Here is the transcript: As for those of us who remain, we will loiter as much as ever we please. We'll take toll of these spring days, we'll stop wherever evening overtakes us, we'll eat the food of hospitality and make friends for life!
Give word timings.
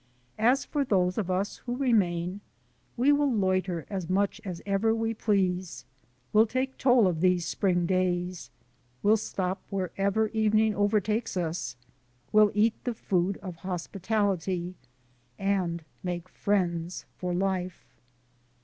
As 0.39 0.65
for 0.65 0.83
those 0.83 1.19
of 1.19 1.29
us 1.29 1.57
who 1.67 1.75
remain, 1.77 2.41
we 2.97 3.11
will 3.11 3.31
loiter 3.31 3.85
as 3.87 4.09
much 4.09 4.41
as 4.43 4.59
ever 4.65 4.95
we 4.95 5.13
please. 5.13 5.85
We'll 6.33 6.47
take 6.47 6.75
toll 6.79 7.05
of 7.05 7.21
these 7.21 7.47
spring 7.47 7.85
days, 7.85 8.49
we'll 9.03 9.15
stop 9.17 9.61
wherever 9.69 10.29
evening 10.29 10.73
overtakes 10.73 11.37
us, 11.37 11.75
we'll 12.31 12.49
eat 12.55 12.83
the 12.83 12.95
food 12.95 13.37
of 13.43 13.57
hospitality 13.57 14.73
and 15.37 15.83
make 16.01 16.27
friends 16.29 17.05
for 17.17 17.35
life! 17.35 17.85